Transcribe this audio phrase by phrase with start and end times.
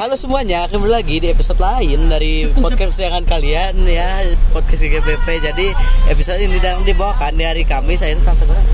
[0.00, 5.44] Halo semuanya, kembali lagi di episode lain dari podcast kesayangan kalian ya podcast GGPP.
[5.44, 5.76] Jadi
[6.08, 8.64] episode ini sedang dibawakan di hari Kamis, saya tanggal berapa?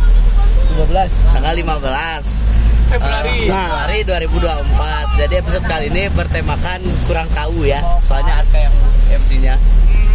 [0.87, 2.47] 15 tanggal 15
[2.95, 3.39] Februari.
[3.43, 5.19] Eh, Februari 2024.
[5.19, 6.81] Jadi episode kali ini bertemakan
[7.11, 7.83] kurang tahu ya.
[8.07, 8.75] Soalnya Aska yang
[9.11, 9.55] MC-nya.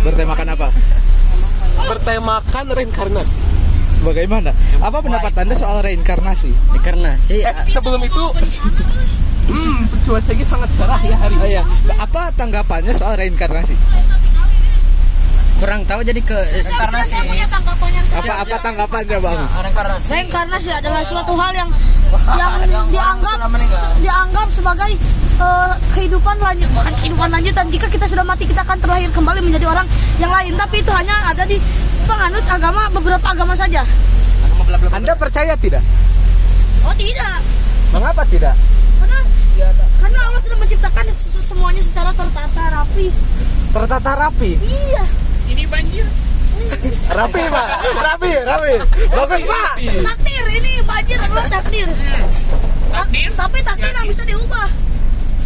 [0.08, 0.72] Bertemakan apa?
[1.92, 3.36] Bertemakan reinkarnasi.
[4.08, 4.56] Bagaimana?
[4.80, 6.56] Apa pendapat Anda soal reinkarnasi?
[7.20, 8.24] Sih Eh, sebelum itu,
[9.44, 11.52] hmm, cuacanya sangat cerah ya hari Oh ini.
[11.52, 11.64] iya,
[11.96, 13.76] apa tanggapannya soal reinkarnasi?
[15.56, 17.14] kurang tahu jadi ke reinkarnasi.
[18.12, 19.38] Apa apa tanggapannya, Bang?
[19.38, 21.70] reinkarnasi Reinkarnasi adalah suatu hal yang
[22.34, 23.38] yang yang dianggap
[23.72, 24.90] se- dianggap sebagai
[25.38, 29.66] eh, kehidupan lanjut bukan kehidupan lanjutan jika kita sudah mati kita akan terlahir kembali menjadi
[29.66, 29.86] orang
[30.18, 31.56] yang lain tapi itu hanya ada di
[32.04, 33.86] penganut agama beberapa agama saja
[34.92, 35.84] Anda percaya tidak?
[36.82, 37.38] oh tidak
[37.92, 38.56] Mengapa tidak?
[39.02, 39.20] Karena
[39.98, 43.08] karena Allah sudah menciptakan se- semuanya secara tertata rapi
[43.72, 44.52] Tertata rapi.
[44.60, 45.04] iya
[45.48, 46.06] Ini banjir.
[47.12, 47.68] Rapi, Pak.
[47.98, 48.74] Rapi, rapi.
[49.10, 49.72] Bagus, Pak.
[49.82, 51.88] takdir ini banjir adalah takdir
[52.88, 53.30] Takdir?
[53.34, 54.68] tapi takdir yang bisa diubah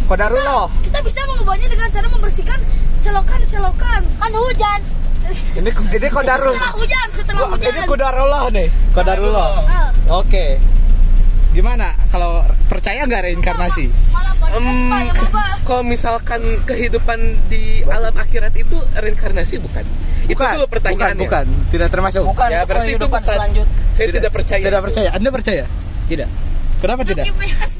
[0.04, 0.68] Kodarullah.
[0.82, 2.60] kita bisa mengubahnya dengan cara membersihkan
[3.00, 4.80] selokan-selokan kan hujan
[5.56, 6.52] Ini ini kodarul.
[6.52, 8.68] setelah hujan setelah Ini hujan kodarullah nih.
[8.92, 9.48] Kodarullah.
[9.64, 10.60] Ah, Oke.
[11.56, 13.88] Gimana kalau percaya nggak reinkarnasi?
[13.88, 17.16] ubah kalau misalkan kehidupan
[17.48, 19.80] di alam akhirat itu reinkarnasi bukan?
[20.28, 21.24] Itu Bukan, dulu pertanyaannya.
[21.24, 21.70] Bukan, bukan.
[21.72, 22.22] Tidak termasuk.
[22.28, 23.24] bukan Ya berarti itu bukan.
[23.24, 24.62] selanjut Saya tidak, percaya.
[24.68, 25.08] Tidak percaya.
[25.16, 25.64] Anda percaya?
[26.06, 26.28] tidak
[26.76, 27.24] Kenapa tidak?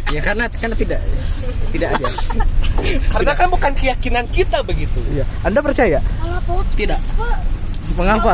[0.08, 1.00] Ya karena karena tidak
[1.68, 2.06] tidak aja
[3.12, 5.04] Karena kan bukan keyakinan kita begitu.
[5.12, 5.24] Iya.
[5.44, 6.00] Anda percaya?
[6.80, 7.00] Tidak.
[7.86, 7.96] Pak.
[7.96, 8.32] Mengapa?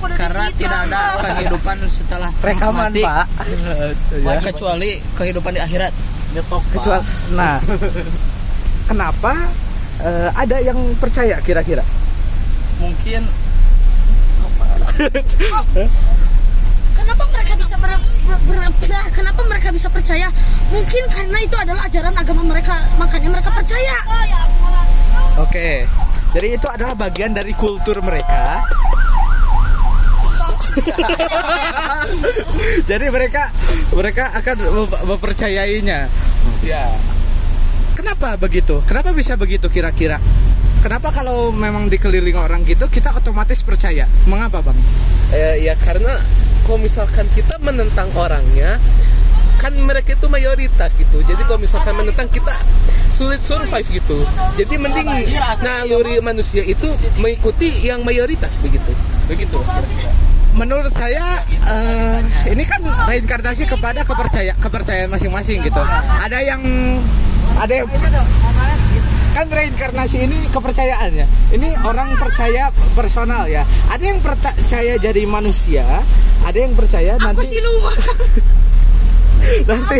[0.00, 0.58] Aku udah karena disita.
[0.60, 3.26] tidak ada kehidupan setelah Rekaman, mati Pak.
[4.16, 4.40] Ya.
[4.40, 5.92] kecuali kehidupan di akhirat
[6.72, 7.02] Kecuali,
[7.34, 7.58] nah,
[8.88, 9.32] kenapa
[9.98, 11.82] eh, ada yang percaya kira-kira?
[12.78, 13.26] mungkin
[16.90, 17.90] Kenapa mereka bisa ber,
[18.24, 20.28] ber- ber- kenapa mereka bisa percaya?
[20.68, 23.96] Mungkin karena itu adalah ajaran agama mereka, makanya mereka percaya.
[24.06, 24.40] Oh ya
[25.40, 25.88] Oke,
[26.30, 28.62] jadi itu adalah bagian dari kultur mereka.
[32.90, 33.50] jadi mereka
[33.90, 36.06] mereka akan mem- mempercayainya.
[36.62, 36.86] Ya.
[37.98, 38.78] Kenapa begitu?
[38.86, 40.22] Kenapa bisa begitu kira-kira?
[40.80, 44.08] Kenapa kalau memang dikelilingi orang gitu kita otomatis percaya?
[44.24, 44.78] Mengapa bang?
[45.34, 46.16] Eh, ya karena
[46.64, 48.80] kalau misalkan kita menentang orangnya
[49.60, 51.20] kan mereka itu mayoritas gitu.
[51.20, 52.56] Jadi kalau misalkan menentang kita
[53.12, 54.24] sulit survive gitu.
[54.56, 55.08] Jadi mending
[55.60, 56.88] naluri manusia itu
[57.20, 58.88] mengikuti yang mayoritas begitu.
[59.28, 59.60] Begitu.
[60.56, 65.82] Menurut saya eh, ini kan reinkarnasi kepada kepercaya kepercayaan masing-masing gitu.
[66.24, 66.64] Ada yang
[67.60, 67.86] ada yang
[69.30, 71.26] kan reinkarnasi ini kepercayaannya.
[71.52, 73.68] Ini orang percaya personal ya.
[73.92, 75.84] Ada yang percaya jadi manusia,
[76.48, 77.94] ada yang percaya Aku nanti siluman.
[79.68, 79.98] nanti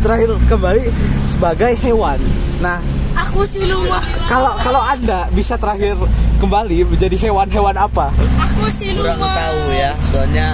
[0.00, 0.82] terakhir kembali
[1.24, 2.18] sebagai hewan.
[2.60, 2.80] Nah,
[3.16, 4.00] Aku siluman.
[4.28, 5.96] kalau kalau Anda bisa terakhir
[6.36, 8.12] kembali menjadi hewan-hewan apa?
[8.40, 9.34] Aku kurang siluman.
[9.36, 9.92] tahu ya.
[10.04, 10.48] Soalnya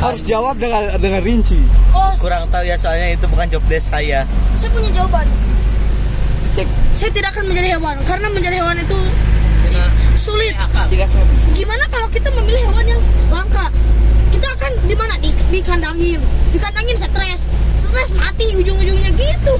[0.00, 1.60] Harus jawab dengan dengan rinci.
[1.92, 4.24] Oh, kurang tahu ya soalnya itu bukan job desk saya.
[4.56, 5.26] saya punya jawaban.
[6.56, 8.98] cek Saya tidak akan menjadi hewan karena menjadi hewan itu
[10.16, 10.54] sulit.
[11.56, 13.00] Gimana kalau kita memilih hewan yang
[13.32, 13.66] langka?
[14.30, 15.14] Kita akan di mana?
[15.20, 16.20] Di, dikandangin.
[16.50, 17.40] Dikandangin stres.
[17.76, 19.54] Stres mati ujung-ujungnya gitu.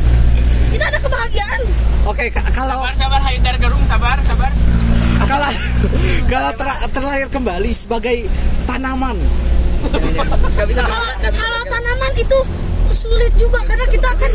[0.71, 1.61] Tidak ada kebahagiaan.
[2.07, 4.49] Oke, ka- kalau sabar Haidar Garung sabar sabar
[5.21, 5.47] kalau
[6.27, 8.25] kalau ter- terlahir kembali sebagai
[8.65, 9.15] tanaman
[10.67, 12.39] Kalau kalau tanaman itu
[12.91, 14.33] sulit juga karena kita akan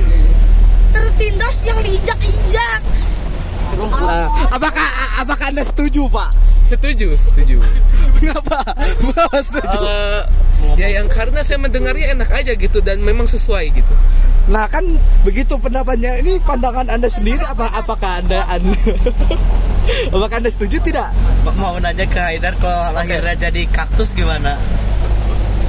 [0.89, 2.81] tertindas yang diinjak-injak.
[3.75, 4.87] Nah, apakah
[5.19, 6.31] apakah anda setuju pak
[6.65, 7.57] setuju setuju.
[8.19, 8.59] Kenapa?
[9.01, 9.77] Kenapa setuju?
[9.77, 10.21] Eh,
[10.81, 13.93] ya yang karena saya mendengarnya enak aja gitu dan memang sesuai gitu.
[14.49, 14.85] Nah kan
[15.25, 16.17] begitu pendapatnya.
[16.21, 18.73] Ini pandangan anda sendiri apa apakah anda anda
[20.15, 21.09] apakah anda setuju tidak?
[21.57, 24.57] Mau nanya ke Haidar kalau lahirnya jadi kaktus gimana?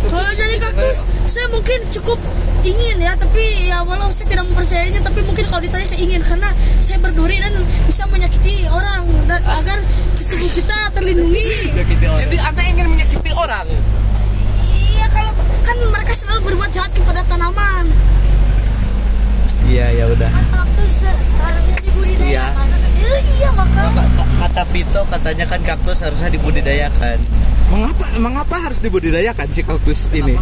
[0.06, 2.18] Kalau jadi kaktus, saya mungkin cukup
[2.62, 6.50] ingin ya, tapi ya walau saya tidak mempercayainya, tapi mungkin kalau ditanya saya ingin karena
[6.78, 7.52] saya berduri dan
[7.86, 9.78] bisa menyakiti orang dan agar
[10.18, 11.46] tubuh kita terlindungi.
[12.26, 13.66] jadi anda ingin menyakiti orang
[14.66, 15.32] Iya kalau
[15.62, 17.84] kan mereka selalu berbuat jahat kepada tanaman.
[19.66, 20.30] Iya ya udah.
[20.30, 20.94] Kaktus
[21.36, 22.26] harusnya dibudidayakan.
[22.26, 22.46] Iya.
[23.06, 23.90] Eh, iya makanya.
[23.92, 24.30] Ka- ka-
[25.04, 27.18] Katanya kan kaktus harusnya dibudidayakan.
[27.66, 30.38] mengapa mengapa harus dibudidayakan si kaktus ini?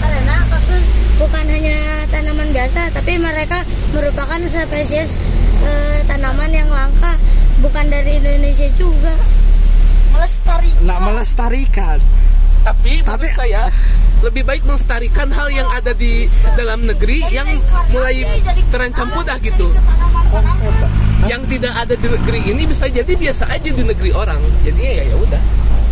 [0.00, 0.82] Karena kaktus
[1.20, 1.76] bukan hanya
[2.08, 3.60] tanaman biasa tapi mereka
[3.92, 5.14] merupakan spesies
[5.62, 7.14] eh, tanaman yang langka
[7.60, 9.12] bukan dari Indonesia juga.
[10.16, 11.98] Melestari nak melestarikan.
[12.64, 13.68] Tapi, Tapi- saya
[14.24, 16.24] lebih baik melestarikan hal yang ada di
[16.54, 17.44] dalam negeri yang
[17.88, 18.24] mulai
[18.68, 19.68] terancam punah gitu
[21.24, 25.04] yang tidak ada di negeri ini bisa jadi biasa aja di negeri orang jadinya ya
[25.06, 25.42] ya udah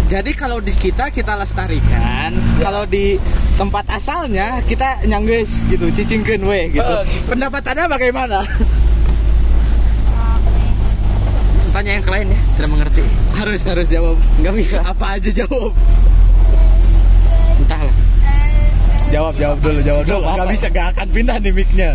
[0.09, 3.17] jadi kalau di kita kita lestarikan kalau di
[3.55, 7.29] tempat asalnya kita nyangges gitu cicingkeun we gitu Eh, gitu.
[7.29, 8.41] pendapat anda bagaimana
[11.73, 13.05] Tanya yang lain ya, tidak mengerti.
[13.33, 14.77] harus harus jawab Nggak bisa.
[14.85, 15.73] apa aja jawab.
[19.13, 20.25] Jawab jawab dulu jawab dulu.
[20.25, 21.91] Nggak bisa nggak akan pindah nih micnya.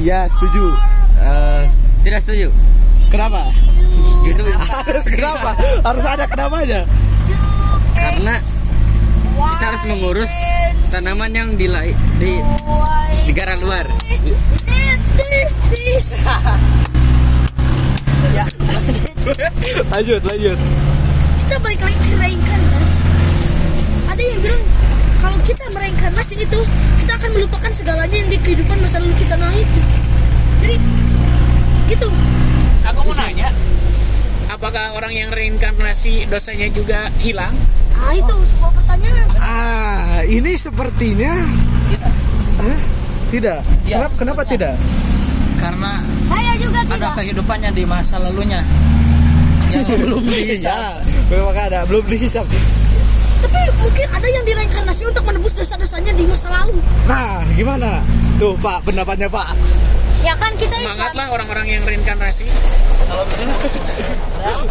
[0.00, 0.72] Ya setuju.
[1.20, 1.62] Eh,
[2.08, 2.48] tidak setuju.
[3.12, 3.52] kenapa?
[4.24, 4.40] Gitu.
[4.88, 5.50] harus kenapa?
[5.84, 6.80] Harus ada kenapanya?
[7.92, 8.34] Karena
[9.38, 10.32] kita harus mengurus
[10.88, 11.68] tanaman yang di
[12.16, 12.32] di
[13.28, 13.84] negara luar.
[14.08, 14.24] this
[14.64, 16.06] this this this
[19.92, 20.58] lanjut lanjut.
[21.44, 23.17] Kita balik lagi ke reinkarnasi
[24.18, 24.62] ada yang bilang
[25.22, 26.60] kalau kita mereinkarnasi itu
[26.98, 29.80] kita akan melupakan segalanya yang di kehidupan masa lalu kita nah itu
[30.58, 30.76] jadi
[31.88, 32.08] gitu.
[32.88, 33.48] Aku mau nanya,
[34.50, 37.54] apakah orang yang reinkarnasi dosanya juga hilang?
[37.98, 39.26] ah itu sebuah pertanyaan.
[39.38, 41.34] Ah ini sepertinya
[42.58, 42.78] Hah?
[43.34, 43.58] tidak?
[43.86, 44.74] Ya, kenapa kenapa tidak?
[45.58, 47.14] Karena saya juga ada tidak.
[47.22, 48.62] kehidupannya di masa lalunya.
[49.72, 50.72] Yang belum dihisap.
[50.74, 50.90] ya
[51.28, 52.46] memang ada belum dihisap
[53.38, 56.78] tapi mungkin ada yang direinkarnasi untuk menebus dosa-dosanya di masa lalu.
[57.06, 58.02] Nah gimana?
[58.38, 59.54] Tuh pak pendapatnya pak.
[60.26, 62.46] Ya kan kita Semangatlah orang-orang yang reinkarnasi.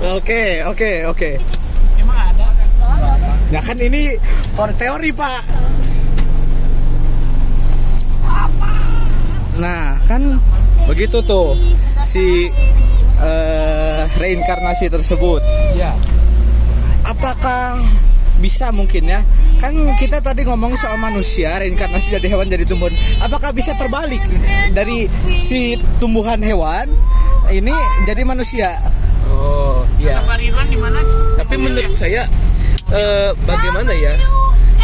[0.20, 1.30] oke oke oke.
[1.98, 2.48] Emang ada?
[3.48, 4.20] ya kan ini
[4.76, 5.42] teori pak.
[9.58, 10.38] Nah kan
[10.86, 11.56] begitu tuh
[12.04, 12.52] si
[13.24, 15.40] eh, reinkarnasi tersebut.
[15.80, 15.96] Ya
[17.08, 17.80] apakah
[18.38, 19.22] bisa mungkin ya.
[19.58, 22.94] Kan kita tadi ngomong soal manusia reinkarnasi dari hewan jadi tumbuhan.
[23.22, 24.22] Apakah bisa terbalik
[24.72, 25.10] dari
[25.42, 26.90] si tumbuhan hewan
[27.50, 27.74] ini
[28.06, 28.78] jadi manusia?
[29.28, 30.22] Oh ya
[30.70, 31.00] di mana?
[31.36, 32.30] tapi menurut saya
[32.94, 34.14] eh, bagaimana ya?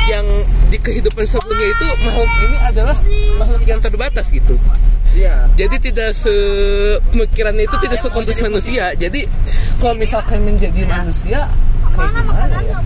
[0.03, 2.97] Yang di kehidupan sebelumnya itu makhluk ini adalah
[3.39, 4.59] makhluk yang terbatas gitu.
[5.13, 5.45] Iya.
[5.53, 6.33] jadi tidak se
[7.05, 8.97] itu tidak sekompleks manusia.
[8.97, 9.29] Jadi
[9.77, 11.45] kalau misalkan menjadi manusia
[11.93, 12.79] kayak gimana ya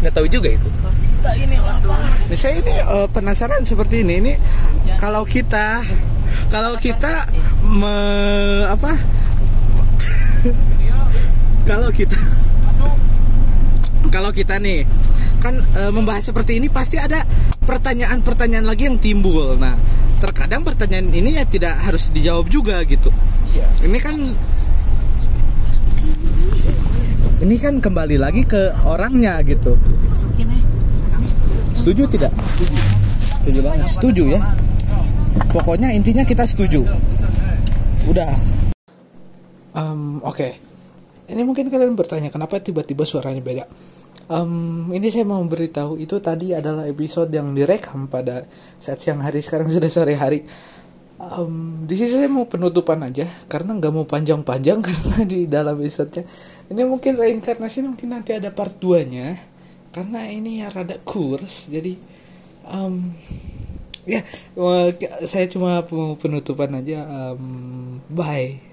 [0.00, 0.68] nggak tahu juga itu.
[1.20, 4.14] Nah, saya ini eh, penasaran seperti ini.
[4.24, 4.32] Ini
[4.96, 5.84] kalau kita
[6.48, 7.28] kalau kita
[7.62, 7.94] me,
[8.66, 8.92] apa?
[11.68, 12.18] Kalau kita
[14.10, 14.82] kalau kita nih
[15.38, 17.22] kan eh, membahas seperti ini pasti ada
[17.62, 19.54] pertanyaan-pertanyaan lagi yang timbul.
[19.54, 19.78] Nah
[20.20, 23.08] terkadang pertanyaan ini ya tidak harus dijawab juga gitu.
[23.80, 24.18] Ini kan
[27.40, 29.76] ini kan kembali lagi ke orangnya gitu
[31.80, 32.32] Setuju tidak?
[33.40, 33.60] Setuju.
[33.64, 33.88] Banget.
[33.88, 34.40] Setuju ya.
[35.48, 36.84] Pokoknya intinya kita setuju.
[38.04, 38.28] Udah.
[39.72, 40.60] Um, Oke.
[41.24, 43.64] Ini mungkin kalian bertanya kenapa tiba-tiba suaranya beda.
[44.28, 48.44] Um, ini saya mau beritahu itu tadi adalah episode yang direkam pada
[48.76, 50.44] saat siang hari sekarang sudah sore hari.
[51.20, 56.24] Um, di sini saya mau penutupan aja karena nggak mau panjang-panjang karena di dalam episode-nya.
[56.72, 59.36] Ini mungkin reinkarnasi mungkin nanti ada part 2 nya
[59.90, 61.98] karena ini ya rada kurs jadi
[62.70, 63.10] um,
[64.06, 64.22] ya
[65.26, 68.69] saya cuma mau penutupan aja um, bye